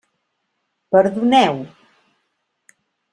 [0.95, 1.57] Perdoneu.